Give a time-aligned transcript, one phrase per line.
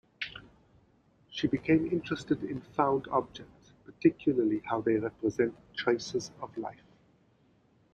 [1.29, 6.81] She became interested in found objects, particularly how they represent traces of life.